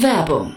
[0.00, 0.56] Werbung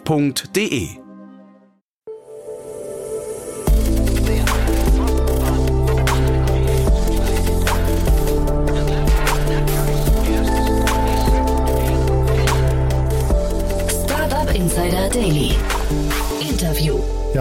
[0.05, 1.00] f.de.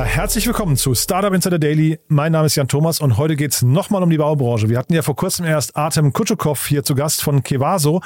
[0.01, 1.99] Ja, herzlich willkommen zu Startup Insider Daily.
[2.09, 4.71] Mein Name ist Jan Thomas und heute geht es nochmal um die Baubranche.
[4.71, 8.01] Wir hatten ja vor kurzem erst Artem Kutschukov hier zu Gast von Kevaso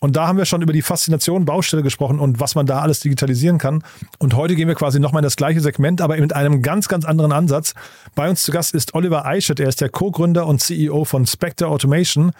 [0.00, 3.00] und da haben wir schon über die Faszination Baustelle gesprochen und was man da alles
[3.00, 3.84] digitalisieren kann.
[4.18, 7.04] Und heute gehen wir quasi nochmal in das gleiche Segment, aber mit einem ganz, ganz
[7.04, 7.74] anderen Ansatz.
[8.14, 9.60] Bei uns zu Gast ist Oliver Eichert.
[9.60, 12.32] Er ist der Co-Gründer und CEO von Spectre Automation.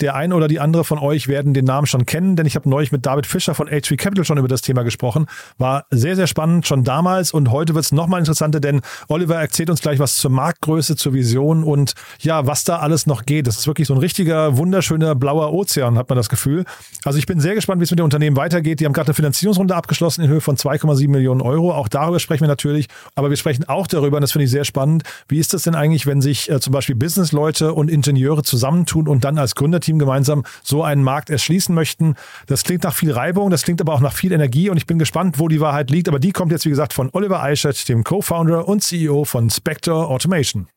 [0.00, 2.68] Der ein oder die andere von euch werden den Namen schon kennen, denn ich habe
[2.68, 5.26] neulich mit David Fischer von H3 Capital schon über das Thema gesprochen.
[5.58, 9.70] War sehr, sehr spannend schon damals und heute wird es nochmal interessanter, denn Oliver erzählt
[9.70, 13.48] uns gleich was zur Marktgröße, zur Vision und ja, was da alles noch geht.
[13.48, 16.64] Das ist wirklich so ein richtiger, wunderschöner blauer Ozean, hat man das Gefühl.
[17.04, 18.78] Also ich bin sehr gespannt, wie es mit dem Unternehmen weitergeht.
[18.78, 21.72] Die haben gerade eine Finanzierungsrunde abgeschlossen in Höhe von 2,7 Millionen Euro.
[21.72, 24.64] Auch darüber sprechen wir natürlich, aber wir sprechen auch darüber, und das finde ich sehr
[24.64, 29.08] spannend, wie ist das denn eigentlich, wenn sich äh, zum Beispiel Businessleute und Ingenieure zusammentun
[29.08, 32.14] und dann als Gründerteam Team gemeinsam so einen Markt erschließen möchten.
[32.46, 34.98] Das klingt nach viel Reibung, das klingt aber auch nach viel Energie und ich bin
[34.98, 36.08] gespannt, wo die Wahrheit liegt.
[36.08, 40.06] Aber die kommt jetzt, wie gesagt, von Oliver Eichert, dem Co-Founder und CEO von Spectre
[40.06, 40.68] Automation.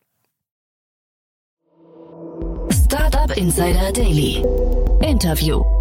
[2.69, 4.43] Startup Insider Daily.
[5.01, 5.80] Interview.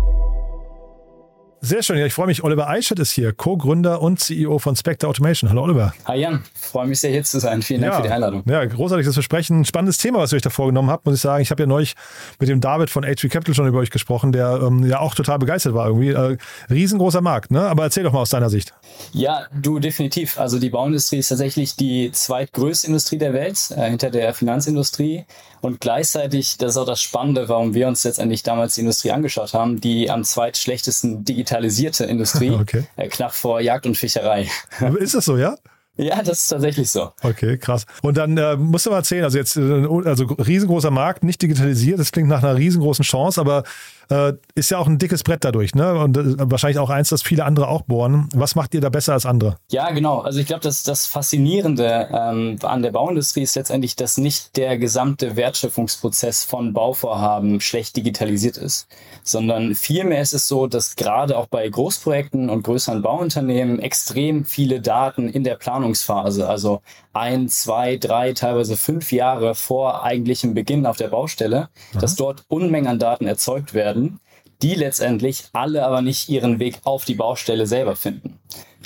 [1.63, 1.99] Sehr schön.
[1.99, 2.43] Ja, ich freue mich.
[2.43, 5.51] Oliver Eichert ist hier, Co-Gründer und CEO von Spectre Automation.
[5.51, 5.93] Hallo Oliver.
[6.07, 7.61] Hi Jan, freue mich sehr hier zu sein.
[7.61, 8.43] Vielen Dank ja, für die Einladung.
[8.47, 9.67] Ja, großartig, dass wir sprechen.
[9.67, 11.43] Spannendes Thema, was ihr euch da vorgenommen habt, muss ich sagen.
[11.43, 11.97] Ich habe ja neulich
[12.39, 15.39] mit dem David von H3 Capital schon über euch gesprochen, der ähm, ja auch total
[15.39, 16.09] begeistert war irgendwie.
[16.09, 16.39] Äh,
[16.71, 17.61] riesengroßer Markt, ne?
[17.69, 18.73] Aber erzähl doch mal aus deiner Sicht.
[19.13, 20.39] Ja, du definitiv.
[20.39, 25.25] Also die Bauindustrie ist tatsächlich die zweitgrößte Industrie der Welt, äh, hinter der Finanzindustrie.
[25.61, 29.53] Und gleichzeitig, das ist auch das Spannende, warum wir uns letztendlich damals die Industrie angeschaut
[29.53, 32.85] haben, die am zweitschlechtesten digitalisierte Industrie, okay.
[32.97, 34.49] äh, knapp vor Jagd und Fischerei.
[34.99, 35.57] Ist das so, ja?
[35.97, 37.13] Ja, das ist tatsächlich so.
[37.23, 37.85] Okay, krass.
[38.01, 41.99] Und dann äh, musst du mal erzählen, also jetzt, äh, also riesengroßer Markt, nicht digitalisiert,
[41.99, 43.65] das klingt nach einer riesengroßen Chance, aber
[44.11, 45.95] äh, ist ja auch ein dickes Brett dadurch, ne?
[45.95, 48.29] Und äh, wahrscheinlich auch eins, das viele andere auch bohren.
[48.35, 49.57] Was macht ihr da besser als andere?
[49.71, 50.21] Ja, genau.
[50.21, 54.79] Also ich glaube, das, das Faszinierende ähm, an der Bauindustrie ist letztendlich, dass nicht der
[54.79, 58.89] gesamte Wertschöpfungsprozess von Bauvorhaben schlecht digitalisiert ist,
[59.23, 64.81] sondern vielmehr ist es so, dass gerade auch bei Großprojekten und größeren Bauunternehmen extrem viele
[64.81, 66.83] Daten in der Planungsphase, also
[67.13, 72.01] ein, zwei, drei, teilweise fünf Jahre vor eigentlichem Beginn auf der Baustelle, Aha.
[72.01, 74.21] dass dort Unmengen an Daten erzeugt werden,
[74.63, 78.39] die letztendlich alle aber nicht ihren Weg auf die Baustelle selber finden.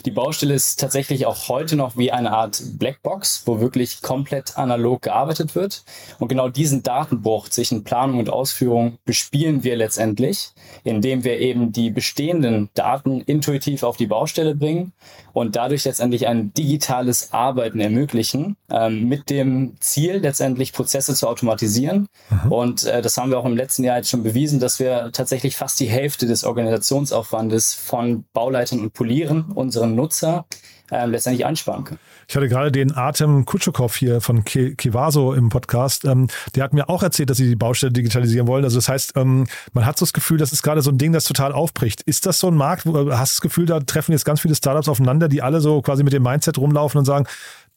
[0.05, 5.01] Die Baustelle ist tatsächlich auch heute noch wie eine Art Blackbox, wo wirklich komplett analog
[5.01, 5.83] gearbeitet wird.
[6.19, 10.51] Und genau diesen Datenbruch zwischen Planung und Ausführung bespielen wir letztendlich,
[10.83, 14.93] indem wir eben die bestehenden Daten intuitiv auf die Baustelle bringen
[15.33, 22.09] und dadurch letztendlich ein digitales Arbeiten ermöglichen, ähm, mit dem Ziel letztendlich Prozesse zu automatisieren.
[22.29, 22.53] Mhm.
[22.53, 25.57] Und äh, das haben wir auch im letzten Jahr jetzt schon bewiesen, dass wir tatsächlich
[25.57, 30.47] fast die Hälfte des Organisationsaufwandes von Bauleitern und Polieren unseren Nutzer
[30.91, 32.01] ähm, letztendlich einsparen können.
[32.29, 36.05] Ich hatte gerade den Artem Kutschukov hier von Kivaso im Podcast.
[36.05, 38.65] Ähm, der hat mir auch erzählt, dass sie die Baustelle digitalisieren wollen.
[38.65, 41.13] Also das heißt, ähm, man hat so das Gefühl, das ist gerade so ein Ding,
[41.13, 42.03] das total aufbricht.
[42.03, 44.55] Ist das so ein Markt, wo, hast du das Gefühl, da treffen jetzt ganz viele
[44.55, 47.27] Startups aufeinander, die alle so quasi mit dem Mindset rumlaufen und sagen,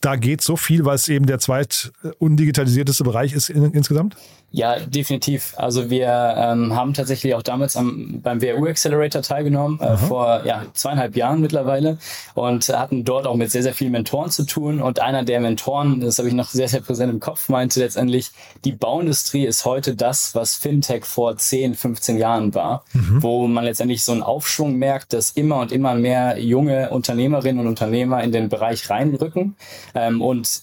[0.01, 4.15] da geht so viel, weil es eben der zweit undigitalisierteste Bereich ist in, insgesamt?
[4.49, 5.53] Ja, definitiv.
[5.57, 10.65] Also wir ähm, haben tatsächlich auch damals am, beim WRU Accelerator teilgenommen, äh, vor ja,
[10.73, 11.97] zweieinhalb Jahren mittlerweile
[12.33, 14.81] und hatten dort auch mit sehr, sehr vielen Mentoren zu tun.
[14.81, 18.31] Und einer der Mentoren, das habe ich noch sehr, sehr präsent im Kopf, meinte letztendlich,
[18.63, 23.21] die Bauindustrie ist heute das, was Fintech vor 10, 15 Jahren war, mhm.
[23.21, 27.67] wo man letztendlich so einen Aufschwung merkt, dass immer und immer mehr junge Unternehmerinnen und
[27.67, 29.57] Unternehmer in den Bereich reinrücken.
[29.93, 30.61] Ähm, und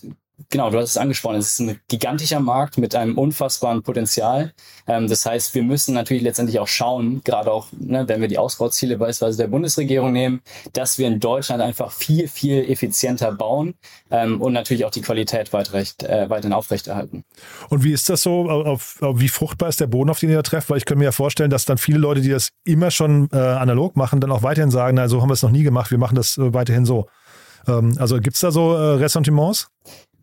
[0.51, 1.37] Genau, du hast es angesprochen.
[1.37, 4.53] Es ist ein gigantischer Markt mit einem unfassbaren Potenzial.
[4.89, 8.39] Ähm, das heißt, wir müssen natürlich letztendlich auch schauen, gerade auch, ne, wenn wir die
[8.39, 10.41] Ausbauziele beispielsweise der Bundesregierung nehmen,
[10.73, 13.75] dass wir in Deutschland einfach viel, viel effizienter bauen
[14.11, 17.25] ähm, und natürlich auch die Qualität weiterrecht, äh, weiterhin aufrechterhalten.
[17.69, 18.51] Und wie ist das so?
[18.51, 20.69] Auf, auf, wie fruchtbar ist der Boden, auf den ihr da trefft?
[20.69, 23.37] Weil ich könnte mir ja vorstellen, dass dann viele Leute, die das immer schon äh,
[23.37, 25.99] analog machen, dann auch weiterhin sagen, na, so haben wir es noch nie gemacht, wir
[25.99, 27.07] machen das äh, weiterhin so.
[27.67, 29.69] Ähm, also gibt es da so äh, Ressentiments?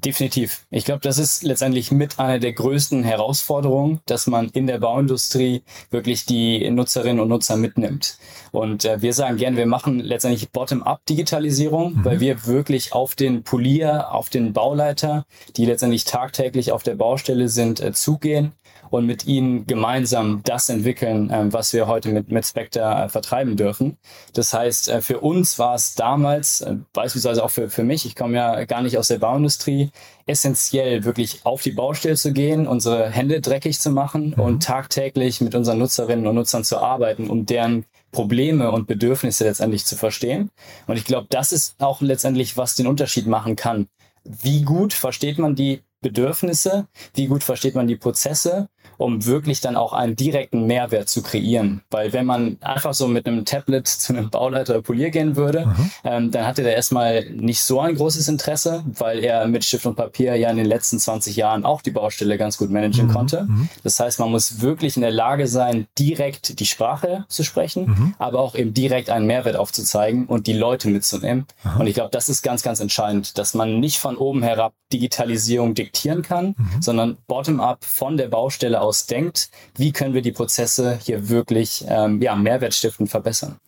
[0.03, 0.65] Definitiv.
[0.71, 5.61] Ich glaube, das ist letztendlich mit einer der größten Herausforderungen, dass man in der Bauindustrie
[5.91, 8.17] wirklich die Nutzerinnen und Nutzer mitnimmt.
[8.51, 12.05] Und äh, wir sagen gern, wir machen letztendlich Bottom-up-Digitalisierung, mhm.
[12.05, 15.25] weil wir wirklich auf den Polier, auf den Bauleiter,
[15.55, 18.53] die letztendlich tagtäglich auf der Baustelle sind, äh, zugehen
[18.91, 23.55] und mit ihnen gemeinsam das entwickeln, ähm, was wir heute mit, mit Spectre äh, vertreiben
[23.55, 23.97] dürfen.
[24.33, 28.15] Das heißt, äh, für uns war es damals, äh, beispielsweise auch für, für mich, ich
[28.15, 29.91] komme ja gar nicht aus der Bauindustrie,
[30.27, 34.43] essentiell wirklich auf die Baustelle zu gehen, unsere Hände dreckig zu machen mhm.
[34.43, 39.85] und tagtäglich mit unseren Nutzerinnen und Nutzern zu arbeiten, um deren Probleme und Bedürfnisse letztendlich
[39.85, 40.51] zu verstehen.
[40.85, 43.87] Und ich glaube, das ist auch letztendlich, was den Unterschied machen kann.
[44.25, 48.67] Wie gut versteht man die Bedürfnisse, wie gut versteht man die Prozesse,
[48.97, 51.81] um wirklich dann auch einen direkten Mehrwert zu kreieren.
[51.89, 55.65] Weil wenn man einfach so mit einem Tablet zu einem Bauleiter oder Polier gehen würde,
[55.65, 55.91] mhm.
[56.03, 59.95] ähm, dann hatte der erstmal nicht so ein großes Interesse, weil er mit Stift und
[59.95, 63.11] Papier ja in den letzten 20 Jahren auch die Baustelle ganz gut managen mhm.
[63.11, 63.43] konnte.
[63.43, 63.69] Mhm.
[63.83, 68.15] Das heißt, man muss wirklich in der Lage sein, direkt die Sprache zu sprechen, mhm.
[68.19, 71.45] aber auch eben direkt einen Mehrwert aufzuzeigen und die Leute mitzunehmen.
[71.79, 75.73] Und ich glaube, das ist ganz, ganz entscheidend, dass man nicht von oben herab Digitalisierung
[75.73, 76.81] diktieren kann, mhm.
[76.81, 82.21] sondern bottom-up von der Baustelle aus denkt, wie können wir die Prozesse hier wirklich ähm,
[82.21, 83.59] ja, mehrwertstiftend verbessern.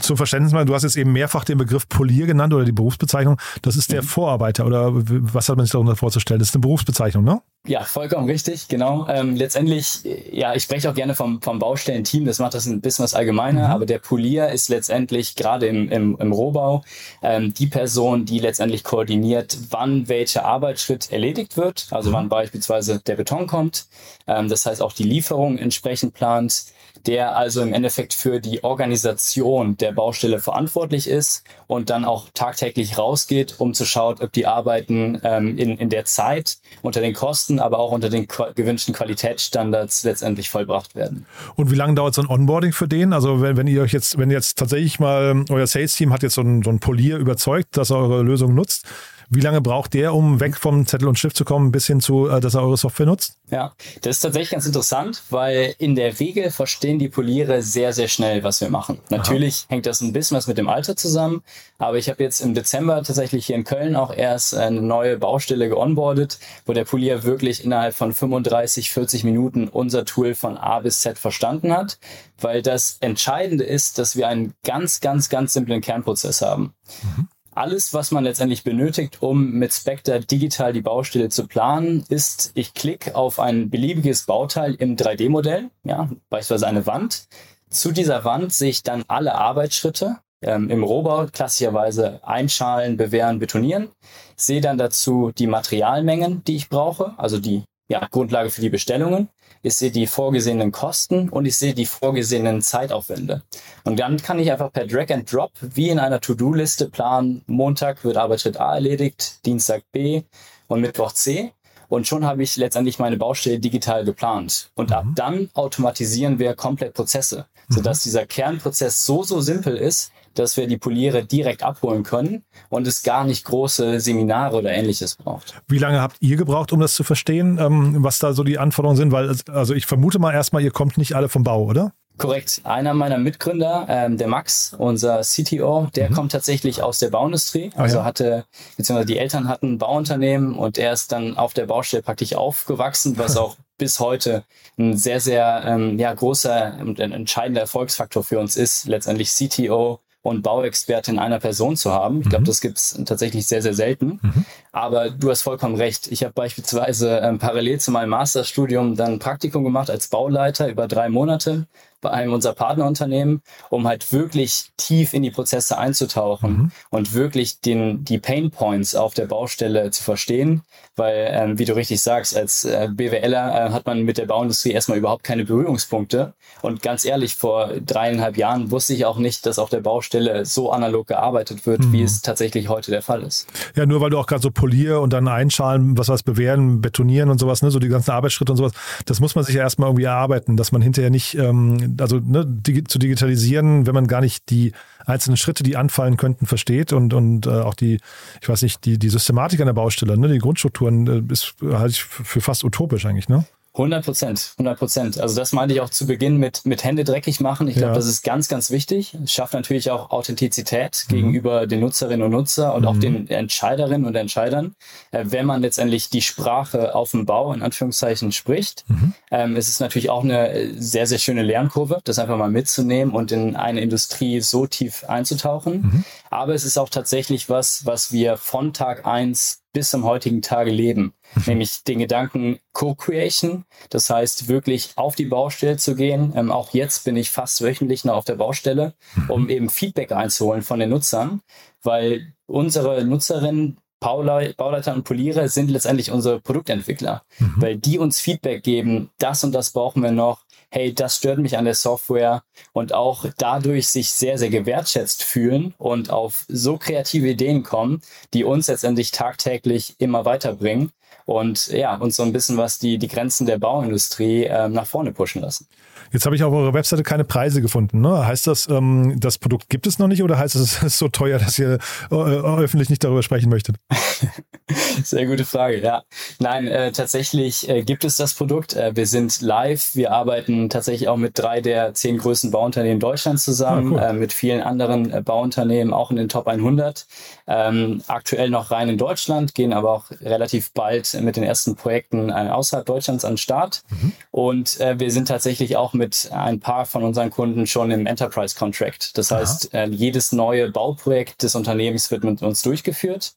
[0.00, 3.38] Zum Verständnis mal, du hast jetzt eben mehrfach den Begriff Polier genannt oder die Berufsbezeichnung.
[3.62, 4.06] Das ist der mhm.
[4.06, 6.38] Vorarbeiter oder was hat man sich darunter vorzustellen?
[6.38, 7.40] Das ist eine Berufsbezeichnung, ne?
[7.64, 9.06] Ja, vollkommen richtig, genau.
[9.08, 10.00] Ähm, letztendlich,
[10.32, 13.68] ja, ich spreche auch gerne vom, vom Baustellenteam, das macht das ein bisschen was allgemeiner,
[13.68, 13.72] mhm.
[13.72, 16.82] aber der Polier ist letztendlich gerade im, im, im Rohbau
[17.22, 22.14] ähm, die Person, die letztendlich koordiniert, wann welcher Arbeitsschritt erledigt wird, also mhm.
[22.14, 23.86] wann beispielsweise der Beton kommt,
[24.26, 26.64] ähm, das heißt auch die Lieferung entsprechend plant,
[27.06, 32.98] der also im Endeffekt für die Organisation der Baustelle verantwortlich ist und dann auch tagtäglich
[32.98, 37.58] rausgeht, um zu schauen, ob die Arbeiten ähm, in, in der Zeit unter den Kosten,
[37.58, 41.26] aber auch unter den gewünschten Qualitätsstandards letztendlich vollbracht werden.
[41.56, 43.12] Und wie lange dauert so ein Onboarding für den?
[43.12, 46.42] Also wenn, wenn ihr euch jetzt, wenn jetzt tatsächlich mal euer Sales-Team hat jetzt so
[46.42, 48.86] ein, so ein Polier überzeugt, dass er eure Lösung nutzt,
[49.34, 52.28] wie lange braucht der, um weg vom Zettel und Stift zu kommen, bis hin zu,
[52.28, 53.38] äh, dass er eure Software nutzt?
[53.50, 58.08] Ja, das ist tatsächlich ganz interessant, weil in der Regel verstehen die Poliere sehr, sehr
[58.08, 58.98] schnell, was wir machen.
[59.08, 59.74] Natürlich Aha.
[59.74, 61.42] hängt das ein bisschen was mit dem Alter zusammen,
[61.78, 65.68] aber ich habe jetzt im Dezember tatsächlich hier in Köln auch erst eine neue Baustelle
[65.68, 71.00] geonboardet, wo der Polier wirklich innerhalb von 35, 40 Minuten unser Tool von A bis
[71.00, 71.98] Z verstanden hat,
[72.38, 76.74] weil das Entscheidende ist, dass wir einen ganz, ganz, ganz simplen Kernprozess haben.
[77.02, 77.28] Mhm.
[77.54, 82.72] Alles, was man letztendlich benötigt, um mit Spectre digital die Baustelle zu planen, ist, ich
[82.72, 87.26] klicke auf ein beliebiges Bauteil im 3D-Modell, ja, beispielsweise eine Wand.
[87.68, 93.88] Zu dieser Wand sehe ich dann alle Arbeitsschritte, ähm, im Rohbau klassischerweise einschalen, bewähren, betonieren.
[94.34, 99.28] Sehe dann dazu die Materialmengen, die ich brauche, also die ja, Grundlage für die Bestellungen
[99.62, 103.42] ich sehe die vorgesehenen Kosten und ich sehe die vorgesehenen Zeitaufwände.
[103.84, 108.04] Und dann kann ich einfach per Drag and Drop wie in einer To-Do-Liste planen, Montag
[108.04, 110.22] wird Arbeitsschritt A erledigt, Dienstag B
[110.66, 111.52] und Mittwoch C.
[111.88, 114.70] Und schon habe ich letztendlich meine Baustelle digital geplant.
[114.74, 114.94] Und mhm.
[114.94, 118.08] ab dann automatisieren wir komplett Prozesse, sodass mhm.
[118.08, 123.02] dieser Kernprozess so, so simpel ist, dass wir die Poliere direkt abholen können und es
[123.02, 125.62] gar nicht große Seminare oder ähnliches braucht.
[125.68, 128.96] Wie lange habt ihr gebraucht, um das zu verstehen, ähm, was da so die Anforderungen
[128.96, 129.12] sind?
[129.12, 131.92] Weil, also ich vermute mal erstmal, ihr kommt nicht alle vom Bau, oder?
[132.18, 132.60] Korrekt.
[132.64, 136.14] Einer meiner Mitgründer, ähm, der Max, unser CTO, der mhm.
[136.14, 137.72] kommt tatsächlich aus der Bauindustrie.
[137.74, 138.04] Ah, also ja.
[138.04, 138.44] hatte,
[138.76, 143.16] beziehungsweise die Eltern hatten ein Bauunternehmen und er ist dann auf der Baustelle praktisch aufgewachsen,
[143.16, 144.44] was auch bis heute
[144.78, 150.42] ein sehr, sehr ähm, ja, großer und entscheidender Erfolgsfaktor für uns ist, letztendlich CTO und
[150.42, 152.20] Bauexperte in einer Person zu haben.
[152.20, 152.46] Ich glaube, mhm.
[152.46, 154.20] das gibt's tatsächlich sehr, sehr selten.
[154.22, 154.44] Mhm.
[154.70, 156.10] Aber du hast vollkommen recht.
[156.10, 160.86] Ich habe beispielsweise ähm, parallel zu meinem Masterstudium dann ein Praktikum gemacht als Bauleiter über
[160.86, 161.66] drei Monate
[162.02, 163.40] bei einem unserer Partnerunternehmen,
[163.70, 166.70] um halt wirklich tief in die Prozesse einzutauchen mhm.
[166.90, 170.62] und wirklich den, die Pain Points auf der Baustelle zu verstehen.
[170.94, 174.72] Weil, ähm, wie du richtig sagst, als äh, BWLer äh, hat man mit der Bauindustrie
[174.72, 176.34] erstmal überhaupt keine Berührungspunkte.
[176.60, 180.70] Und ganz ehrlich, vor dreieinhalb Jahren wusste ich auch nicht, dass auf der Baustelle so
[180.70, 181.92] analog gearbeitet wird, mhm.
[181.92, 183.46] wie es tatsächlich heute der Fall ist.
[183.74, 187.30] Ja, nur weil du auch gerade so polier und dann einschalen, was was bewähren, betonieren
[187.30, 188.72] und sowas, ne, so die ganzen Arbeitsschritte und sowas,
[189.06, 192.44] das muss man sich ja erstmal irgendwie erarbeiten, dass man hinterher nicht, ähm, also ne,
[192.46, 194.72] die, zu digitalisieren, wenn man gar nicht die
[195.06, 197.98] einzelnen Schritte, die anfallen könnten, versteht und, und äh, auch die,
[198.40, 201.92] ich weiß nicht, die, die Systematik an der Baustelle, ne, die Grundstrukturen, äh, ist halte
[201.92, 203.44] ich für fast utopisch eigentlich, ne?
[203.74, 205.18] 100 Prozent, 100 Prozent.
[205.18, 207.68] Also das meinte ich auch zu Beginn mit, mit Hände dreckig machen.
[207.68, 207.94] Ich glaube, ja.
[207.94, 209.16] das ist ganz, ganz wichtig.
[209.24, 211.14] Es schafft natürlich auch Authentizität mhm.
[211.14, 212.88] gegenüber den Nutzerinnen und Nutzer und mhm.
[212.88, 214.74] auch den Entscheiderinnen und Entscheidern.
[215.10, 219.14] Äh, wenn man letztendlich die Sprache auf dem Bau in Anführungszeichen spricht, mhm.
[219.30, 223.32] ähm, es ist natürlich auch eine sehr, sehr schöne Lernkurve, das einfach mal mitzunehmen und
[223.32, 225.80] in eine Industrie so tief einzutauchen.
[225.80, 226.04] Mhm.
[226.28, 230.70] Aber es ist auch tatsächlich was, was wir von Tag eins bis zum heutigen Tage
[230.70, 231.14] leben.
[231.34, 231.42] Mhm.
[231.46, 233.64] Nämlich den Gedanken Co-Creation.
[233.90, 236.32] Das heißt, wirklich auf die Baustelle zu gehen.
[236.36, 239.30] Ähm, auch jetzt bin ich fast wöchentlich noch auf der Baustelle, mhm.
[239.30, 241.42] um eben Feedback einzuholen von den Nutzern,
[241.82, 247.54] weil unsere Nutzerinnen Bauleiter und Poliere sind letztendlich unsere Produktentwickler, mhm.
[247.58, 251.56] weil die uns Feedback geben, das und das brauchen wir noch, hey, das stört mich
[251.56, 257.28] an der Software und auch dadurch sich sehr, sehr gewertschätzt fühlen und auf so kreative
[257.28, 258.02] Ideen kommen,
[258.34, 260.90] die uns letztendlich tagtäglich immer weiterbringen
[261.24, 265.12] und ja, uns so ein bisschen was die, die Grenzen der Bauindustrie äh, nach vorne
[265.12, 265.66] pushen lassen.
[266.12, 268.02] Jetzt habe ich auf eurer Webseite keine Preise gefunden.
[268.02, 268.26] Ne?
[268.26, 271.08] Heißt das, ähm, das Produkt gibt es noch nicht oder heißt es, es ist so
[271.08, 271.78] teuer, dass ihr
[272.10, 273.76] äh, öffentlich nicht darüber sprechen möchtet?
[275.04, 276.02] Sehr gute Frage, ja.
[276.38, 278.74] Nein, äh, tatsächlich äh, gibt es das Produkt.
[278.74, 279.94] Äh, wir sind live.
[279.94, 284.10] Wir arbeiten tatsächlich auch mit drei der zehn größten Bauunternehmen Deutschlands zusammen, ah, cool.
[284.10, 287.06] Äh, mit vielen anderen äh, Bauunternehmen, auch in den Top 100.
[287.46, 292.30] Ähm, aktuell noch rein in Deutschland, gehen aber auch relativ bald mit den ersten Projekten
[292.30, 293.82] äh, außerhalb Deutschlands an den Start.
[293.90, 294.12] Mhm.
[294.30, 299.16] Und wir sind tatsächlich auch mit ein paar von unseren Kunden schon im Enterprise Contract.
[299.18, 303.34] Das heißt, jedes neue Bauprojekt des Unternehmens wird mit uns durchgeführt.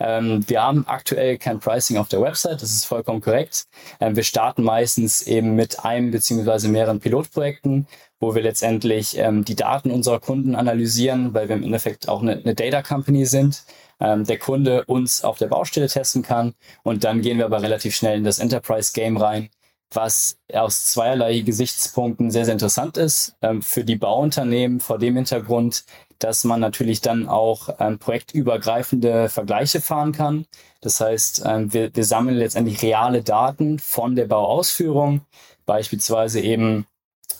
[0.00, 3.66] Ähm, wir haben aktuell kein Pricing auf der Website, das ist vollkommen korrekt.
[4.00, 7.86] Ähm, wir starten meistens eben mit einem beziehungsweise mehreren Pilotprojekten,
[8.20, 12.32] wo wir letztendlich ähm, die Daten unserer Kunden analysieren, weil wir im Endeffekt auch eine,
[12.32, 13.64] eine Data Company sind.
[14.00, 17.94] Ähm, der Kunde uns auf der Baustelle testen kann und dann gehen wir aber relativ
[17.94, 19.50] schnell in das Enterprise Game rein,
[19.92, 23.36] was aus zweierlei Gesichtspunkten sehr, sehr interessant ist.
[23.42, 25.84] Ähm, für die Bauunternehmen vor dem Hintergrund,
[26.18, 30.46] dass man natürlich dann auch ähm, projektübergreifende Vergleiche fahren kann.
[30.80, 35.22] Das heißt, ähm, wir, wir sammeln letztendlich reale Daten von der Bauausführung,
[35.66, 36.86] beispielsweise eben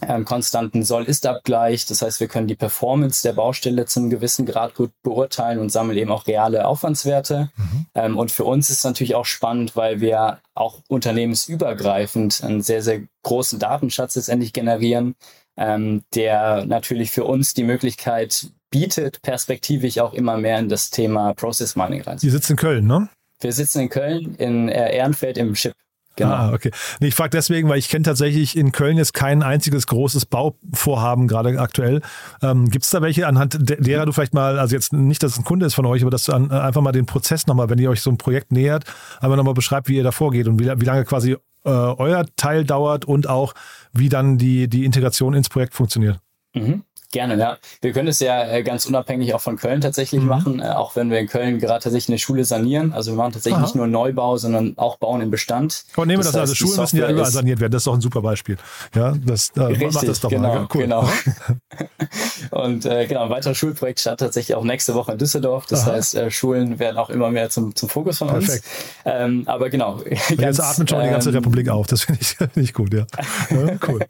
[0.08, 1.86] ähm, konstanten Soll-Ist-Abgleich.
[1.86, 5.98] Das heißt, wir können die Performance der Baustelle zum gewissen Grad gut beurteilen und sammeln
[5.98, 7.50] eben auch reale Aufwandswerte.
[7.56, 7.86] Mhm.
[7.94, 12.82] Ähm, und für uns ist es natürlich auch spannend, weil wir auch unternehmensübergreifend einen sehr,
[12.82, 15.14] sehr großen Datenschatz letztendlich generieren,
[15.56, 21.34] ähm, der natürlich für uns die Möglichkeit bietet, perspektivisch auch immer mehr in das Thema
[21.34, 22.18] Process Mining rein.
[22.18, 23.08] Sie sitzen in Köln, ne?
[23.40, 25.74] Wir sitzen in Köln, in äh, Ehrenfeld im Chip.
[26.16, 26.30] Genau.
[26.30, 26.70] Ah, okay.
[27.00, 31.26] Nee, ich frage deswegen, weil ich kenne tatsächlich in Köln jetzt kein einziges großes Bauvorhaben
[31.26, 32.02] gerade aktuell.
[32.40, 35.38] Ähm, Gibt es da welche, anhand derer du vielleicht mal, also jetzt nicht, dass es
[35.38, 37.78] ein Kunde ist von euch, aber dass du an, einfach mal den Prozess nochmal, wenn
[37.78, 38.84] ihr euch so ein Projekt nähert,
[39.20, 42.64] einfach nochmal beschreibt, wie ihr da vorgeht und wie, wie lange quasi äh, euer Teil
[42.64, 43.54] dauert und auch
[43.92, 46.20] wie dann die, die Integration ins Projekt funktioniert.
[46.54, 46.84] Mhm.
[47.14, 47.58] Gerne, ja.
[47.80, 50.26] Wir können es ja äh, ganz unabhängig auch von Köln tatsächlich mhm.
[50.26, 52.92] machen, äh, auch wenn wir in Köln gerade tatsächlich eine Schule sanieren.
[52.92, 53.62] Also wir machen tatsächlich Aha.
[53.62, 55.84] nicht nur Neubau, sondern auch Bauen im Bestand.
[55.94, 57.70] Und nehmen wir das, das also Schulen müssen ja überall saniert werden.
[57.70, 58.56] Das ist doch ein super Beispiel.
[58.96, 60.68] Ja, das äh, Richtig, macht das doch genau, mal.
[60.74, 60.82] Cool.
[60.82, 61.08] Genau.
[62.50, 65.66] Und äh, genau, ein weiteres Schulprojekt startet tatsächlich auch nächste Woche in Düsseldorf.
[65.66, 65.92] Das Aha.
[65.92, 68.46] heißt, äh, Schulen werden auch immer mehr zum, zum Fokus von uns.
[68.46, 68.66] Perfekt.
[69.04, 70.00] Ähm, aber genau.
[70.04, 71.86] Ganz, jetzt atmet schon ähm, die ganze ähm, Republik auf.
[71.86, 73.06] Das finde ich, find ich gut, ja.
[73.50, 74.00] ja cool.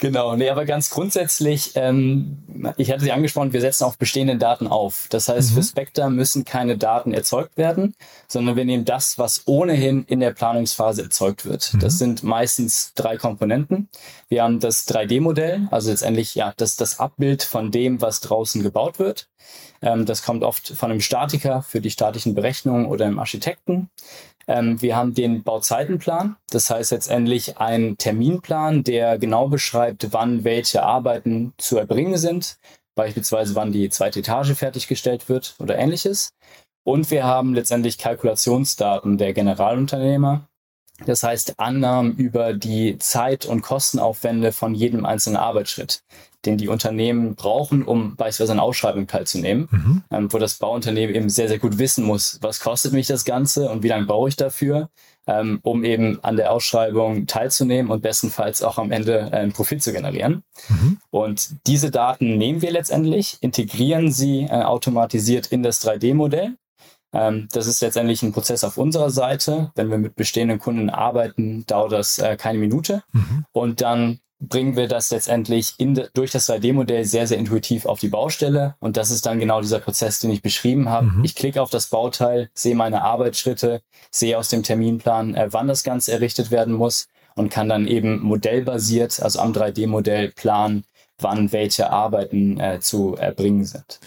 [0.00, 2.38] Genau, nee, aber ganz grundsätzlich, ähm,
[2.78, 5.06] ich hatte Sie angesprochen, wir setzen auf bestehenden Daten auf.
[5.10, 5.54] Das heißt, mhm.
[5.56, 7.94] für Spectre müssen keine Daten erzeugt werden,
[8.26, 11.74] sondern wir nehmen das, was ohnehin in der Planungsphase erzeugt wird.
[11.74, 11.80] Mhm.
[11.80, 13.90] Das sind meistens drei Komponenten.
[14.30, 18.98] Wir haben das 3D-Modell, also letztendlich ja das, das Abbild von dem, was draußen gebaut
[18.98, 19.28] wird.
[19.82, 23.90] Ähm, das kommt oft von einem Statiker für die statischen Berechnungen oder einem Architekten.
[24.50, 30.82] Ähm, wir haben den Bauzeitenplan, das heißt letztendlich einen Terminplan, der genau beschreibt, wann welche
[30.82, 32.58] Arbeiten zu erbringen sind,
[32.96, 36.30] beispielsweise wann die zweite Etage fertiggestellt wird oder ähnliches.
[36.82, 40.48] Und wir haben letztendlich Kalkulationsdaten der Generalunternehmer,
[41.06, 46.02] Das heißt Annahmen über die Zeit- und Kostenaufwände von jedem einzelnen Arbeitsschritt,
[46.46, 50.02] den die Unternehmen brauchen, um beispielsweise eine Ausschreibung teilzunehmen, mhm.
[50.10, 53.68] ähm, wo das Bauunternehmen eben sehr, sehr gut wissen muss, was kostet mich das Ganze
[53.68, 54.88] und wie lange brauche ich dafür,
[55.26, 59.92] ähm, um eben an der Ausschreibung teilzunehmen und bestenfalls auch am Ende einen Profit zu
[59.92, 60.42] generieren.
[60.68, 60.98] Mhm.
[61.10, 66.56] Und diese Daten nehmen wir letztendlich, integrieren sie äh, automatisiert in das 3D-Modell
[67.12, 69.72] ähm, das ist letztendlich ein Prozess auf unserer Seite.
[69.74, 73.02] Wenn wir mit bestehenden Kunden arbeiten, dauert das äh, keine Minute.
[73.12, 73.44] Mhm.
[73.52, 78.08] Und dann bringen wir das letztendlich in, durch das 3D-Modell sehr, sehr intuitiv auf die
[78.08, 78.74] Baustelle.
[78.80, 81.06] Und das ist dann genau dieser Prozess, den ich beschrieben habe.
[81.06, 81.24] Mhm.
[81.24, 85.84] Ich klicke auf das Bauteil, sehe meine Arbeitsschritte, sehe aus dem Terminplan, äh, wann das
[85.84, 90.84] Ganze errichtet werden muss und kann dann eben modellbasiert, also am 3D-Modell planen,
[91.18, 94.00] wann welche Arbeiten äh, zu erbringen sind.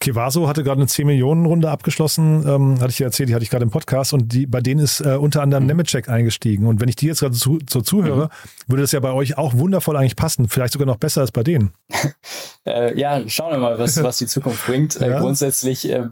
[0.00, 3.64] Kevaso hatte gerade eine 10-Millionen-Runde abgeschlossen, ähm, hatte ich ja erzählt, die hatte ich gerade
[3.64, 5.68] im Podcast und die, bei denen ist äh, unter anderem mhm.
[5.68, 6.66] Nemetschek eingestiegen.
[6.66, 8.70] Und wenn ich die jetzt gerade zu, so zuhöre, mhm.
[8.70, 11.42] würde das ja bei euch auch wundervoll eigentlich passen, vielleicht sogar noch besser als bei
[11.42, 11.72] denen.
[12.66, 15.00] äh, ja, schauen wir mal, was, was die Zukunft bringt.
[15.00, 15.20] Äh, ja.
[15.20, 16.08] Grundsätzlich äh,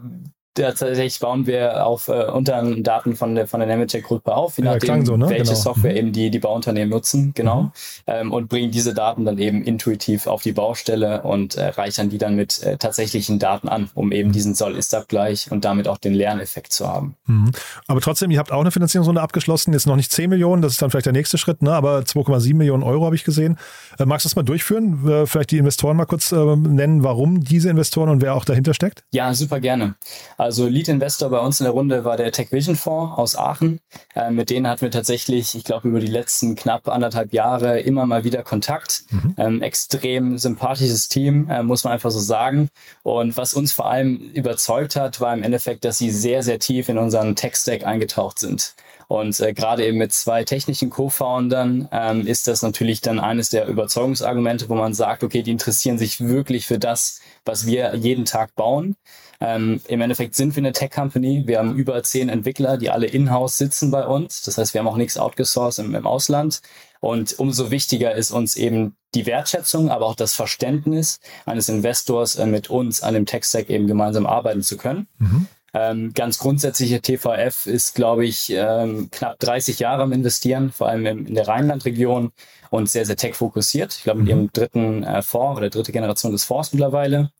[0.57, 4.73] tatsächlich bauen wir auf äh, unter Daten von der von der Nemetschek-Gruppe auf, je ja,
[4.73, 5.29] nachdem, so, ne?
[5.29, 5.55] welche genau.
[5.55, 5.97] Software mhm.
[5.97, 7.71] eben die, die Bauunternehmen nutzen, genau, mhm.
[8.07, 12.17] ähm, und bringen diese Daten dann eben intuitiv auf die Baustelle und äh, reichern die
[12.17, 14.33] dann mit äh, tatsächlichen Daten an, um eben mhm.
[14.33, 17.15] diesen Soll-Ist-Abgleich und damit auch den Lerneffekt zu haben.
[17.25, 17.51] Mhm.
[17.87, 20.81] Aber trotzdem, ihr habt auch eine Finanzierungsrunde abgeschlossen, jetzt noch nicht 10 Millionen, das ist
[20.81, 21.73] dann vielleicht der nächste Schritt, ne?
[21.73, 23.57] aber 2,7 Millionen Euro habe ich gesehen.
[23.99, 25.07] Äh, magst du das mal durchführen?
[25.07, 28.73] Äh, vielleicht die Investoren mal kurz äh, nennen, warum diese Investoren und wer auch dahinter
[28.73, 29.03] steckt?
[29.11, 29.95] Ja, super gerne.
[30.37, 33.79] Also Lead Investor bei uns in der Runde war der Tech Vision Fonds aus Aachen.
[34.15, 38.05] Äh, mit denen hatten wir tatsächlich, ich glaube, über die letzten knapp anderthalb Jahre immer
[38.05, 39.03] mal wieder Kontakt.
[39.09, 39.35] Mhm.
[39.37, 42.69] Ähm, extrem sympathisches Team, äh, muss man einfach so sagen.
[43.03, 46.89] Und was uns vor allem überzeugt hat, war im Endeffekt, dass sie sehr, sehr tief
[46.89, 48.75] in unseren Tech-Stack eingetaucht sind.
[49.07, 53.67] Und äh, gerade eben mit zwei technischen Co-Foundern ähm, ist das natürlich dann eines der
[53.67, 58.53] Überzeugungsargumente, wo man sagt, okay, die interessieren sich wirklich für das, was wir jeden Tag
[58.55, 58.97] bauen.
[59.39, 61.43] Ähm, Im Endeffekt sind wir eine Tech-Company.
[61.45, 64.41] Wir haben über zehn Entwickler, die alle in-house sitzen bei uns.
[64.41, 66.61] Das heißt, wir haben auch nichts outgesourced im, im Ausland.
[66.99, 72.47] Und umso wichtiger ist uns eben die Wertschätzung, aber auch das Verständnis eines Investors, äh,
[72.47, 75.07] mit uns an dem Tech-Stack eben gemeinsam arbeiten zu können.
[75.19, 75.47] Mhm.
[75.73, 81.05] Ähm, ganz grundsätzliche TVF ist, glaube ich, ähm, knapp 30 Jahre am Investieren, vor allem
[81.05, 82.31] in, in der Rheinland-Region
[82.71, 83.93] und sehr, sehr tech-fokussiert.
[83.93, 84.29] Ich glaube, mit mhm.
[84.29, 87.31] ihrem dritten äh, Fonds oder dritte Generation des Fonds mittlerweile.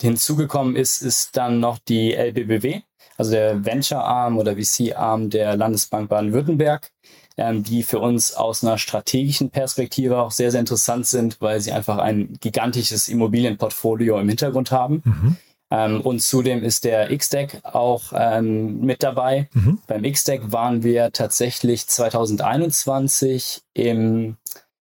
[0.00, 2.82] Hinzugekommen ist, ist dann noch die LBBW,
[3.16, 6.90] also der Venture-Arm oder VC-Arm der Landesbank Baden-Württemberg,
[7.36, 11.72] ähm, die für uns aus einer strategischen Perspektive auch sehr, sehr interessant sind, weil sie
[11.72, 15.02] einfach ein gigantisches Immobilienportfolio im Hintergrund haben.
[15.04, 15.36] Mhm.
[15.70, 19.48] Ähm, und zudem ist der X-Deck auch ähm, mit dabei.
[19.52, 19.78] Mhm.
[19.86, 24.36] Beim X-Deck waren wir tatsächlich 2021 im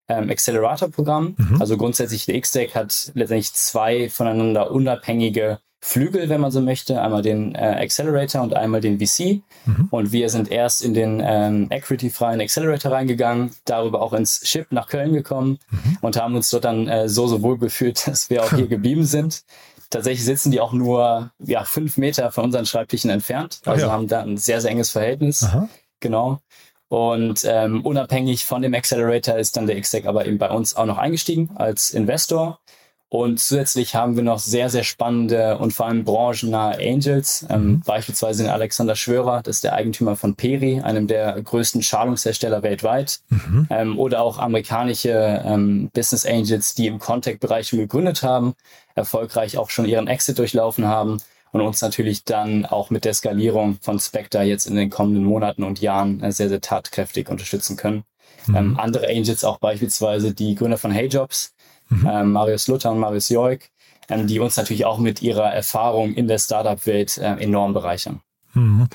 [0.08, 1.36] ähm, Accelerator-Programm.
[1.38, 1.62] Mhm.
[1.62, 7.00] Also grundsätzlich der X-Deck hat letztendlich zwei voneinander unabhängige Flügel, wenn man so möchte.
[7.00, 9.44] Einmal den äh, Accelerator und einmal den VC.
[9.66, 9.88] Mhm.
[9.92, 14.88] Und wir sind erst in den ähm, equity-freien Accelerator reingegangen, darüber auch ins Ship nach
[14.88, 15.98] Köln gekommen mhm.
[16.02, 19.06] und haben uns dort dann äh, so, so wohl gefühlt, dass wir auch hier geblieben
[19.06, 19.44] sind.
[19.92, 23.62] Tatsächlich sitzen die auch nur ja, fünf Meter von unseren Schreibtischen entfernt.
[23.66, 23.92] Also ja.
[23.92, 25.44] haben da ein sehr, sehr enges Verhältnis.
[25.44, 25.70] Aha.
[26.00, 26.40] Genau.
[26.88, 30.86] Und ähm, unabhängig von dem Accelerator ist dann der XDEC aber eben bei uns auch
[30.86, 32.60] noch eingestiegen als Investor.
[33.08, 37.82] Und zusätzlich haben wir noch sehr, sehr spannende und vor allem branchennahe Angels, ähm, mhm.
[37.82, 43.20] beispielsweise den Alexander Schwörer, das ist der Eigentümer von Peri, einem der größten Schalungshersteller weltweit,
[43.30, 43.68] mhm.
[43.70, 48.56] ähm, oder auch amerikanische ähm, Business Angels, die im Contact-Bereich schon gegründet haben,
[48.96, 51.20] erfolgreich auch schon ihren Exit durchlaufen haben
[51.56, 55.64] und uns natürlich dann auch mit der Skalierung von Spectre jetzt in den kommenden Monaten
[55.64, 58.04] und Jahren äh, sehr, sehr tatkräftig unterstützen können.
[58.48, 58.56] Mhm.
[58.56, 61.56] Ähm, andere Angels auch beispielsweise die Gründer von HeyJobs,
[61.88, 62.10] mhm.
[62.12, 63.72] ähm, Marius Luther und Marius Joik,
[64.10, 68.20] ähm, die uns natürlich auch mit ihrer Erfahrung in der Startup-Welt äh, enorm bereichern.
[68.56, 68.88] Mhm.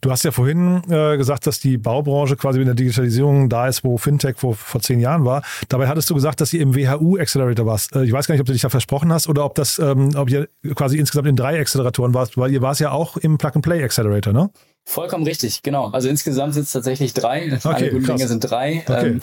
[0.00, 3.82] Du hast ja vorhin äh, gesagt, dass die Baubranche quasi in der Digitalisierung da ist,
[3.82, 5.42] wo Fintech vor, vor zehn Jahren war.
[5.68, 7.96] Dabei hattest du gesagt, dass ihr im WHU Accelerator warst.
[7.96, 10.10] Äh, ich weiß gar nicht, ob du dich da versprochen hast oder ob das, ähm,
[10.14, 13.82] ob ihr quasi insgesamt in drei Acceleratoren warst, weil ihr warst ja auch im Plug-and-Play
[13.82, 14.50] Accelerator, ne?
[14.88, 15.88] Vollkommen richtig, genau.
[15.88, 17.56] Also insgesamt sind es tatsächlich drei.
[17.56, 18.84] Okay, Alle guten Dinge sind drei.
[18.86, 19.08] Okay.
[19.08, 19.20] Ähm,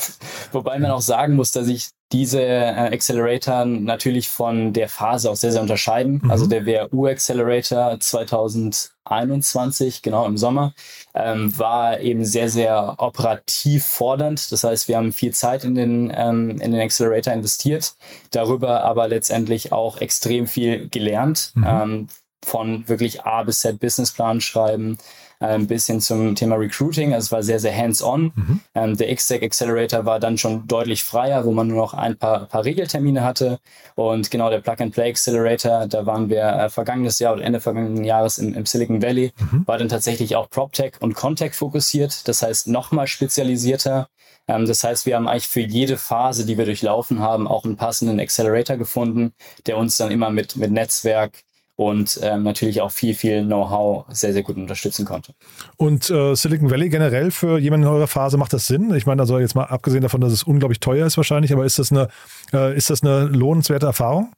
[0.51, 5.37] wobei man auch sagen muss, dass ich diese äh, Accelerator natürlich von der Phase auch
[5.37, 6.19] sehr, sehr unterscheiden.
[6.21, 6.31] Mhm.
[6.31, 10.73] Also der WRU Accelerator 2021, genau im Sommer,
[11.15, 14.51] ähm, war eben sehr, sehr operativ fordernd.
[14.51, 17.95] Das heißt, wir haben viel Zeit in den, ähm, in den Accelerator investiert,
[18.31, 21.53] darüber aber letztendlich auch extrem viel gelernt.
[21.55, 21.65] Mhm.
[21.65, 22.07] Ähm,
[22.45, 24.97] von wirklich A bis Z Businessplan schreiben,
[25.43, 27.13] äh, ein bisschen zum Thema Recruiting.
[27.13, 28.31] Also es war sehr, sehr hands-on.
[28.35, 28.59] Mhm.
[28.75, 32.45] Ähm, der X-Tech Accelerator war dann schon deutlich freier, wo man nur noch ein paar,
[32.45, 33.59] paar Regeltermine hatte.
[33.95, 38.37] Und genau der Plug-and-Play Accelerator, da waren wir äh, vergangenes Jahr oder Ende vergangenen Jahres
[38.37, 39.67] im, im Silicon Valley, mhm.
[39.67, 42.27] war dann tatsächlich auch PropTech und Contech fokussiert.
[42.27, 44.07] Das heißt, nochmal spezialisierter.
[44.47, 47.75] Ähm, das heißt, wir haben eigentlich für jede Phase, die wir durchlaufen haben, auch einen
[47.75, 49.33] passenden Accelerator gefunden,
[49.67, 51.43] der uns dann immer mit, mit Netzwerk,
[51.75, 55.33] und ähm, natürlich auch viel, viel Know-how sehr, sehr gut unterstützen konnte.
[55.77, 58.93] Und äh, Silicon Valley generell für jemanden in eurer Phase macht das Sinn?
[58.93, 61.79] Ich meine, also jetzt mal abgesehen davon, dass es unglaublich teuer ist wahrscheinlich, aber ist
[61.79, 62.09] das eine,
[62.53, 64.33] äh, ist das eine lohnenswerte Erfahrung?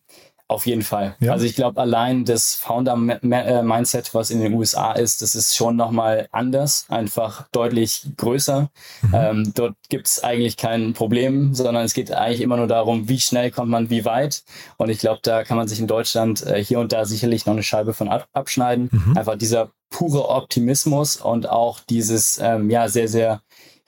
[0.47, 1.15] Auf jeden Fall.
[1.21, 1.31] Ja.
[1.31, 6.27] Also ich glaube, allein das Founder-Mindset, was in den USA ist, das ist schon nochmal
[6.31, 8.69] anders, einfach deutlich größer.
[9.01, 9.15] Mhm.
[9.15, 13.19] Ähm, dort gibt es eigentlich kein Problem, sondern es geht eigentlich immer nur darum, wie
[13.19, 14.43] schnell kommt man wie weit.
[14.77, 17.53] Und ich glaube, da kann man sich in Deutschland äh, hier und da sicherlich noch
[17.53, 18.89] eine Scheibe von ab abschneiden.
[18.91, 19.17] Mhm.
[19.17, 23.41] Einfach dieser pure Optimismus und auch dieses ähm, ja sehr, sehr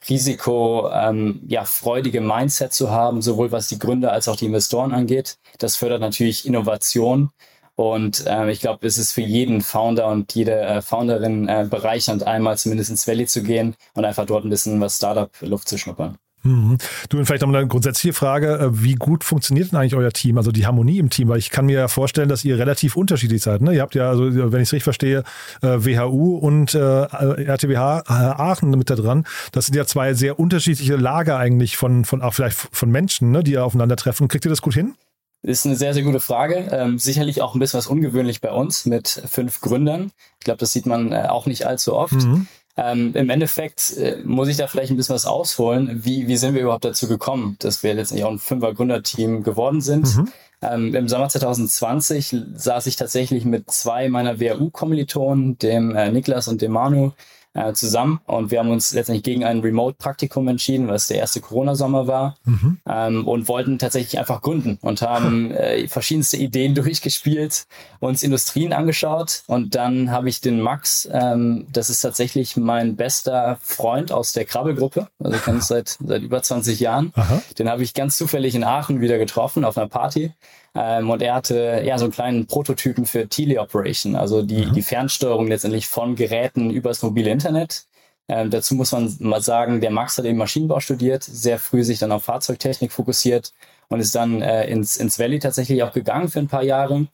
[0.09, 4.93] Risiko, ähm, ja, freudige Mindset zu haben, sowohl was die Gründer als auch die Investoren
[4.93, 5.37] angeht.
[5.59, 7.31] Das fördert natürlich Innovation.
[7.75, 12.23] Und ähm, ich glaube, es ist für jeden Founder und jede äh, Founderin äh, bereichernd,
[12.23, 16.17] einmal zumindest ins Valley zu gehen und einfach dort ein bisschen was Startup-Luft zu schnuppern.
[16.43, 16.77] Mhm.
[17.09, 20.37] Du, und vielleicht noch eine grundsätzliche Frage, äh, wie gut funktioniert denn eigentlich euer Team,
[20.37, 21.27] also die Harmonie im Team?
[21.27, 23.61] Weil ich kann mir ja vorstellen, dass ihr relativ unterschiedlich seid.
[23.61, 23.73] Ne?
[23.73, 25.23] Ihr habt ja, also wenn ich es richtig verstehe,
[25.61, 29.25] äh, WHU und äh, RTWH Aachen mit da dran.
[29.51, 33.43] Das sind ja zwei sehr unterschiedliche Lager eigentlich von, von auch vielleicht von Menschen, ne,
[33.43, 34.27] die aufeinandertreffen.
[34.27, 34.95] Kriegt ihr das gut hin?
[35.43, 36.67] Ist eine sehr, sehr gute Frage.
[36.71, 40.11] Ähm, sicherlich auch ein bisschen was ungewöhnlich bei uns mit fünf Gründern.
[40.39, 42.13] Ich glaube, das sieht man äh, auch nicht allzu oft.
[42.13, 42.47] Mhm.
[42.77, 46.05] Ähm, Im Endeffekt äh, muss ich da vielleicht ein bisschen was ausholen.
[46.05, 50.15] Wie, wie sind wir überhaupt dazu gekommen, dass wir letztendlich auch ein Fünfer-Gründerteam geworden sind?
[50.15, 50.31] Mhm.
[50.61, 56.61] Ähm, Im Sommer 2020 saß ich tatsächlich mit zwei meiner WHU-Kommilitonen, dem äh, Niklas und
[56.61, 57.13] dem Manu,
[57.57, 58.19] äh, zusammen.
[58.25, 62.37] Und wir haben uns letztendlich gegen ein Remote-Praktikum entschieden, was der erste Corona-Sommer war.
[62.45, 62.77] Mhm.
[62.87, 67.65] ähm, und wollten tatsächlich einfach gründen und haben äh, verschiedenste Ideen durchgespielt,
[67.99, 69.43] uns Industrien angeschaut.
[69.47, 74.45] Und dann habe ich den Max, ähm, das ist tatsächlich mein bester Freund aus der
[74.45, 77.41] Krabbelgruppe, also ich kenne es seit, seit über 20 Jahren, Aha.
[77.57, 80.31] den habe ich ganz zufällig in Aachen wieder getroffen auf einer Party
[80.77, 84.73] ähm, und er hatte ja so einen kleinen Prototypen für Teleoperation, also die, mhm.
[84.73, 87.85] die Fernsteuerung letztendlich von Geräten übers mobile Internet.
[88.29, 91.97] Ähm, dazu muss man mal sagen, der Max hat eben Maschinenbau studiert, sehr früh sich
[91.97, 93.53] dann auf Fahrzeugtechnik fokussiert
[93.87, 97.07] und ist dann äh, ins, ins Valley tatsächlich auch gegangen für ein paar Jahre.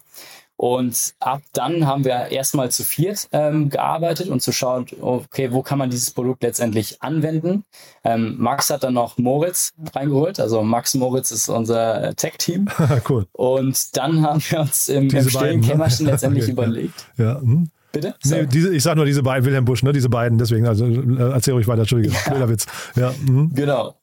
[0.55, 5.61] Und ab dann haben wir erstmal zu viert ähm, gearbeitet und zu schauen, okay, wo
[5.61, 7.65] kann man dieses Produkt letztendlich anwenden.
[8.03, 12.69] Ähm, Max hat dann noch Moritz reingeholt, also Max Moritz ist unser äh, Tech-Team.
[13.09, 13.25] cool.
[13.33, 15.67] Und dann haben wir uns im, im stillen ne?
[15.67, 17.07] Kämmerchen letztendlich okay, überlegt.
[17.17, 17.39] Ja.
[17.41, 17.69] Hm.
[17.91, 18.15] Bitte?
[18.25, 19.93] Nee, diese, ich sage nur diese beiden, Wilhelm Busch, ne?
[19.93, 22.49] diese beiden, deswegen, also äh, erzähl ruhig weiter, Entschuldige, ja.
[22.49, 22.65] Witz.
[22.95, 23.13] Ja.
[23.21, 23.51] Mhm.
[23.53, 23.95] Genau.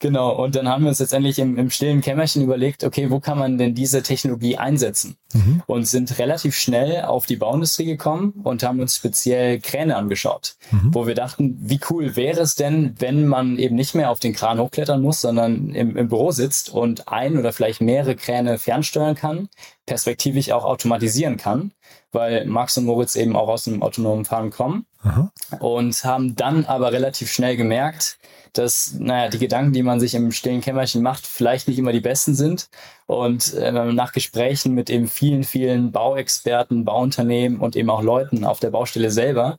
[0.00, 3.38] Genau, und dann haben wir uns letztendlich im, im stillen Kämmerchen überlegt, okay, wo kann
[3.38, 5.16] man denn diese Technologie einsetzen?
[5.34, 5.62] Mhm.
[5.66, 10.94] Und sind relativ schnell auf die Bauindustrie gekommen und haben uns speziell Kräne angeschaut, mhm.
[10.94, 14.32] wo wir dachten, wie cool wäre es denn, wenn man eben nicht mehr auf den
[14.32, 19.14] Kran hochklettern muss, sondern im, im Büro sitzt und ein oder vielleicht mehrere Kräne fernsteuern
[19.14, 19.50] kann,
[19.84, 21.72] perspektivisch auch automatisieren kann,
[22.10, 24.86] weil Max und Moritz eben auch aus dem autonomen Fahren kommen.
[25.02, 25.30] Aha.
[25.58, 28.18] Und haben dann aber relativ schnell gemerkt,
[28.52, 32.00] dass, naja, die Gedanken, die man sich im stillen Kämmerchen macht, vielleicht nicht immer die
[32.00, 32.68] besten sind.
[33.06, 38.60] Und äh, nach Gesprächen mit eben vielen, vielen Bauexperten, Bauunternehmen und eben auch Leuten auf
[38.60, 39.58] der Baustelle selber,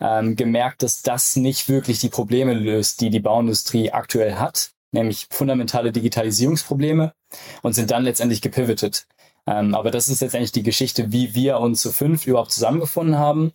[0.00, 5.28] ähm, gemerkt, dass das nicht wirklich die Probleme löst, die die Bauindustrie aktuell hat, nämlich
[5.30, 7.12] fundamentale Digitalisierungsprobleme
[7.62, 9.06] und sind dann letztendlich gepivotet.
[9.46, 13.52] Ähm, aber das ist letztendlich die Geschichte, wie wir uns zu fünf überhaupt zusammengefunden haben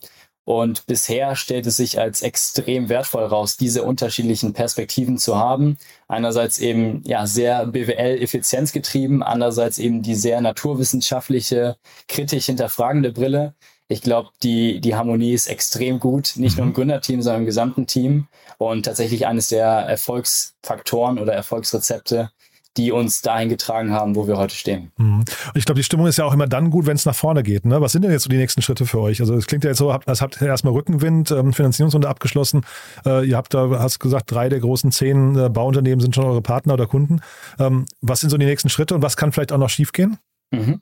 [0.47, 5.77] und bisher stellt es sich als extrem wertvoll raus, diese unterschiedlichen Perspektiven zu haben.
[6.07, 11.75] Einerseits eben ja sehr BWL-effizienzgetrieben, andererseits eben die sehr naturwissenschaftliche,
[12.07, 13.55] kritisch hinterfragende Brille.
[13.89, 16.75] Ich glaube, die, die Harmonie ist extrem gut, nicht nur im mhm.
[16.75, 22.31] Gründerteam, sondern im gesamten Team und tatsächlich eines der Erfolgsfaktoren oder Erfolgsrezepte,
[22.77, 24.91] die uns dahin getragen haben, wo wir heute stehen.
[24.97, 25.19] Mhm.
[25.19, 27.43] Und ich glaube, die Stimmung ist ja auch immer dann gut, wenn es nach vorne
[27.43, 27.65] geht.
[27.65, 27.81] Ne?
[27.81, 29.19] Was sind denn jetzt so die nächsten Schritte für euch?
[29.19, 32.61] Also es klingt ja jetzt so, als habt ihr erstmal Rückenwind, ähm, Finanzierungsrunde abgeschlossen.
[33.05, 36.41] Äh, ihr habt da, hast gesagt, drei der großen zehn äh, Bauunternehmen sind schon eure
[36.41, 37.21] Partner oder Kunden.
[37.59, 40.17] Ähm, was sind so die nächsten Schritte und was kann vielleicht auch noch schiefgehen?
[40.51, 40.81] Mhm.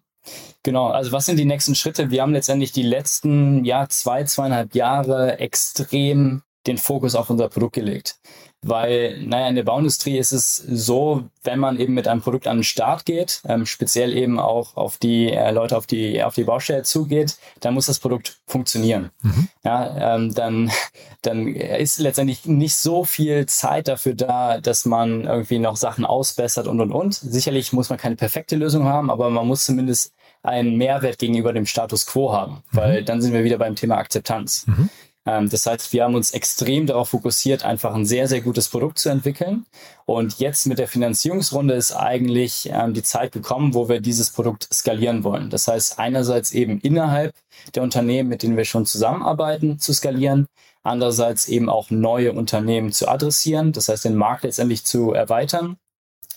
[0.63, 2.09] Genau, also was sind die nächsten Schritte?
[2.09, 7.75] Wir haben letztendlich die letzten ja, zwei, zweieinhalb Jahre extrem den Fokus auf unser Produkt
[7.75, 8.19] gelegt
[8.67, 12.57] weil, naja, in der Bauindustrie ist es so, wenn man eben mit einem Produkt an
[12.57, 16.45] den Start geht, ähm, speziell eben auch auf die äh, Leute auf die, auf die
[16.45, 19.11] Baustelle zugeht, dann muss das Produkt funktionieren.
[19.21, 19.47] Mhm.
[19.63, 20.71] Ja, ähm, dann,
[21.21, 26.65] dann ist letztendlich nicht so viel Zeit dafür da, dass man irgendwie noch Sachen ausbessert
[26.65, 27.13] und und und.
[27.13, 31.67] Sicherlich muss man keine perfekte Lösung haben, aber man muss zumindest einen Mehrwert gegenüber dem
[31.67, 32.77] Status quo haben, mhm.
[32.77, 34.65] weil dann sind wir wieder beim Thema Akzeptanz.
[34.65, 34.89] Mhm.
[35.25, 38.99] Ähm, das heißt, wir haben uns extrem darauf fokussiert, einfach ein sehr, sehr gutes Produkt
[38.99, 39.65] zu entwickeln.
[40.05, 44.67] Und jetzt mit der Finanzierungsrunde ist eigentlich ähm, die Zeit gekommen, wo wir dieses Produkt
[44.73, 45.49] skalieren wollen.
[45.49, 47.33] Das heißt, einerseits eben innerhalb
[47.73, 50.47] der Unternehmen, mit denen wir schon zusammenarbeiten, zu skalieren.
[50.83, 53.71] Andererseits eben auch neue Unternehmen zu adressieren.
[53.71, 55.77] Das heißt, den Markt letztendlich zu erweitern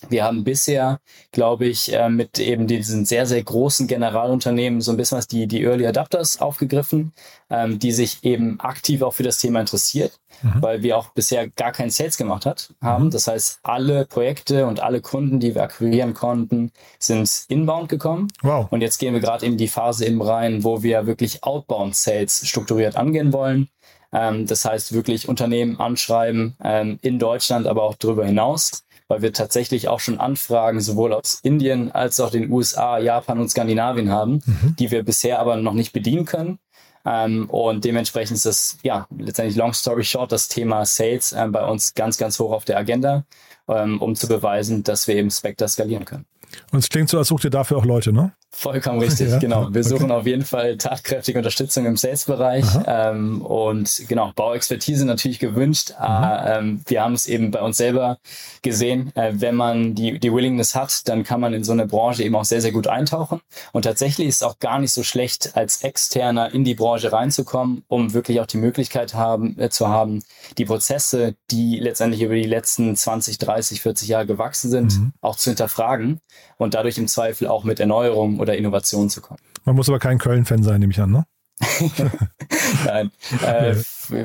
[0.09, 1.01] wir haben bisher,
[1.33, 5.47] glaube ich, äh, mit eben diesen sehr, sehr großen Generalunternehmen so ein bisschen was die,
[5.47, 7.13] die Early Adapters aufgegriffen,
[7.51, 10.63] ähm, die sich eben aktiv auch für das Thema interessiert, mhm.
[10.63, 13.07] weil wir auch bisher gar keinen Sales gemacht hat, haben.
[13.07, 13.11] Mhm.
[13.11, 18.29] Das heißt, alle Projekte und alle Kunden, die wir akquirieren konnten, sind inbound gekommen.
[18.43, 18.69] Wow.
[18.71, 22.47] Und jetzt gehen wir gerade in die Phase eben rein, wo wir wirklich outbound Sales
[22.47, 23.69] strukturiert angehen wollen.
[24.13, 29.33] Ähm, das heißt, wirklich Unternehmen anschreiben, ähm, in Deutschland, aber auch darüber hinaus weil wir
[29.33, 34.41] tatsächlich auch schon Anfragen sowohl aus Indien als auch den USA, Japan und Skandinavien haben,
[34.45, 34.77] mhm.
[34.79, 36.59] die wir bisher aber noch nicht bedienen können.
[37.05, 41.65] Ähm, und dementsprechend ist das, ja, letztendlich long story short, das Thema Sales äh, bei
[41.65, 43.25] uns ganz, ganz hoch auf der Agenda,
[43.67, 46.27] ähm, um zu beweisen, dass wir eben Spectre skalieren können.
[46.71, 48.33] Und es klingt so, als sucht ihr dafür auch Leute, ne?
[48.51, 49.69] Vollkommen richtig, ja, genau.
[49.73, 55.93] Wir suchen auf jeden Fall tatkräftige Unterstützung im Sales-Bereich ähm, und genau, Bauexpertise natürlich gewünscht.
[56.01, 58.19] Äh, ähm, wir haben es eben bei uns selber
[58.63, 62.23] gesehen, äh, wenn man die, die Willingness hat, dann kann man in so eine Branche
[62.23, 63.41] eben auch sehr, sehr gut eintauchen.
[63.73, 67.85] Und tatsächlich ist es auch gar nicht so schlecht, als Externer in die Branche reinzukommen,
[67.87, 70.23] um wirklich auch die Möglichkeit haben, äh, zu haben,
[70.57, 75.13] die Prozesse, die letztendlich über die letzten 20, 30, 40 Jahre gewachsen sind, mhm.
[75.21, 76.21] auch zu hinterfragen
[76.59, 79.41] und dadurch im Zweifel auch mit Erneuerung oder Innovation zu kommen.
[79.65, 81.25] Man muss aber kein Köln-Fan sein, nehme ich an, ne?
[82.85, 83.11] Nein.
[83.45, 83.75] Äh,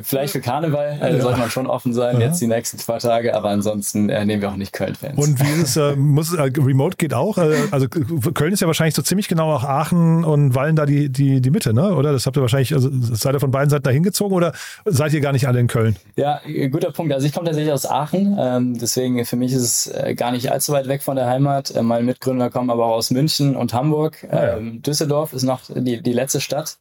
[0.03, 1.21] vielleicht für Karneval äh, ja.
[1.21, 2.27] sollte man schon offen sein, ja.
[2.27, 5.17] jetzt die nächsten zwei Tage, aber ansonsten äh, nehmen wir auch nicht Köln-Fans.
[5.17, 7.37] Und wie ist es, äh, muss, äh, Remote geht auch?
[7.37, 11.09] Äh, also Köln ist ja wahrscheinlich so ziemlich genau auch Aachen und Wallen da die,
[11.09, 11.95] die, die Mitte, ne?
[11.95, 12.11] Oder?
[12.11, 14.53] Das habt ihr wahrscheinlich, also seid ihr von beiden Seiten da hingezogen oder
[14.85, 15.95] seid ihr gar nicht alle in Köln?
[16.15, 16.39] Ja,
[16.71, 17.13] guter Punkt.
[17.13, 20.71] Also ich komme tatsächlich aus Aachen, ähm, deswegen für mich ist es gar nicht allzu
[20.73, 21.73] weit weg von der Heimat.
[21.81, 24.25] Meine Mitgründer kommen aber auch aus München und Hamburg.
[24.29, 24.57] Ah, ja.
[24.57, 26.77] Ähm, Düsseldorf ist noch die, die letzte Stadt.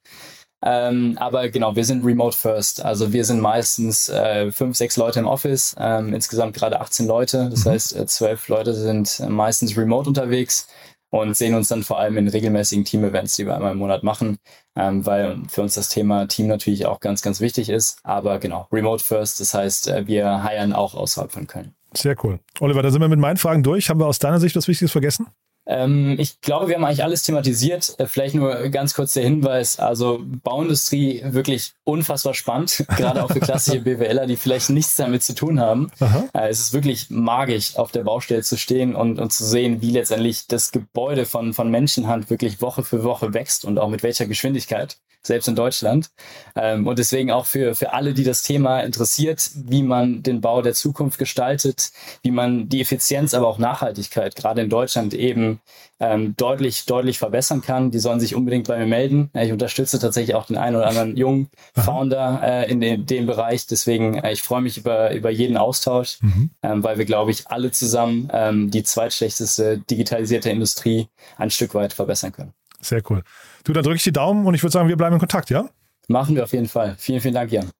[0.64, 2.85] Ähm, aber genau, wir sind remote first.
[2.85, 7.48] Also wir sind meistens äh, fünf, sechs Leute im Office, ähm, insgesamt gerade 18 Leute.
[7.51, 7.70] Das mhm.
[7.70, 10.68] heißt, äh, zwölf Leute sind äh, meistens remote unterwegs
[11.11, 14.38] und sehen uns dann vor allem in regelmäßigen Team-Events, die wir einmal im Monat machen,
[14.77, 17.98] ähm, weil für uns das Thema Team natürlich auch ganz, ganz wichtig ist.
[18.05, 21.75] Aber genau, remote first, das heißt, äh, wir heiern auch außerhalb von Köln.
[21.94, 22.38] Sehr cool.
[22.61, 23.90] Oliver, da sind wir mit meinen Fragen durch.
[23.90, 25.27] Haben wir aus deiner Sicht was Wichtiges vergessen?
[25.66, 27.94] Ähm, ich glaube, wir haben eigentlich alles thematisiert.
[27.98, 29.79] Äh, vielleicht nur ganz kurz der Hinweis.
[29.79, 35.35] Also Bauindustrie wirklich unfassbar spannend, gerade auch für klassische BWLer, die vielleicht nichts damit zu
[35.35, 35.90] tun haben.
[36.35, 39.90] Äh, es ist wirklich magisch, auf der Baustelle zu stehen und, und zu sehen, wie
[39.90, 44.27] letztendlich das Gebäude von, von Menschenhand wirklich Woche für Woche wächst und auch mit welcher
[44.27, 46.11] Geschwindigkeit selbst in Deutschland.
[46.57, 50.63] Ähm, und deswegen auch für, für alle, die das Thema interessiert, wie man den Bau
[50.63, 55.61] der Zukunft gestaltet, wie man die Effizienz, aber auch Nachhaltigkeit gerade in Deutschland eben
[56.01, 57.91] ähm, deutlich, deutlich verbessern kann.
[57.93, 59.31] Die sollen sich unbedingt bei mir melden.
[59.35, 63.67] Ich unterstütze tatsächlich auch den einen oder anderen jungen Founder äh, in dem, dem Bereich.
[63.67, 66.51] Deswegen, äh, ich freue mich über, über jeden Austausch, mhm.
[66.63, 71.07] ähm, weil wir, glaube ich, alle zusammen ähm, die zweitschlechteste digitalisierte Industrie
[71.37, 72.53] ein Stück weit verbessern können.
[72.81, 73.23] Sehr cool.
[73.64, 75.68] Du, dann drücke ich die Daumen und ich würde sagen, wir bleiben in Kontakt, ja?
[76.09, 76.96] Machen wir auf jeden Fall.
[76.98, 77.70] Vielen, vielen Dank, Jan.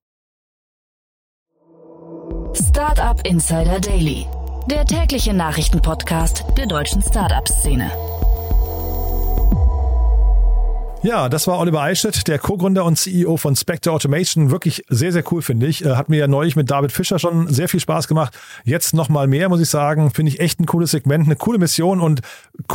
[2.55, 4.27] Startup Insider Daily,
[4.71, 7.90] der tägliche Nachrichtenpodcast der deutschen Startup-Szene.
[11.05, 14.53] Ja, das war Oliver Eichstätt, der Co-Gründer und CEO von Spectre Automation.
[14.53, 15.85] Wirklich sehr, sehr cool, finde ich.
[15.85, 18.38] Äh, hat mir ja neulich mit David Fischer schon sehr viel Spaß gemacht.
[18.62, 20.12] Jetzt nochmal mehr, muss ich sagen.
[20.12, 22.21] Finde ich echt ein cooles Segment, eine coole Mission und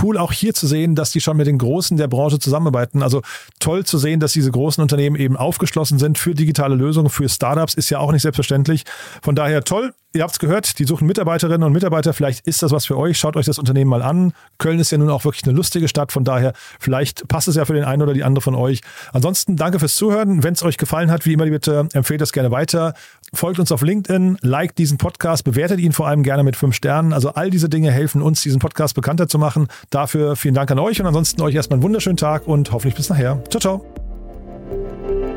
[0.04, 3.02] cool auch hier zu sehen, dass die schon mit den Großen der Branche zusammenarbeiten.
[3.02, 3.22] Also
[3.60, 7.76] toll zu sehen, dass diese großen Unternehmen eben aufgeschlossen sind für digitale Lösungen, für Startups,
[7.76, 8.84] ist ja auch nicht selbstverständlich.
[9.22, 9.94] Von daher toll.
[10.18, 12.12] Ihr habt es gehört, die suchen Mitarbeiterinnen und Mitarbeiter.
[12.12, 13.20] Vielleicht ist das was für euch.
[13.20, 14.34] Schaut euch das Unternehmen mal an.
[14.58, 16.12] Köln ist ja nun auch wirklich eine lustige Stadt.
[16.12, 18.82] Von daher, vielleicht passt es ja für den einen oder die andere von euch.
[19.14, 20.42] Ansonsten danke fürs Zuhören.
[20.42, 22.96] Wenn es euch gefallen hat, wie immer, bitte empfehlt das gerne weiter.
[23.32, 27.14] Folgt uns auf LinkedIn, liked diesen Podcast, bewertet ihn vor allem gerne mit fünf Sternen.
[27.14, 29.68] Also all diese Dinge helfen uns, diesen Podcast bekannter zu machen.
[29.92, 33.10] Dafür vielen Dank an euch und ansonsten euch erstmal einen wunderschönen Tag und hoffentlich bis
[33.10, 33.40] nachher.
[33.52, 35.37] Ciao, ciao.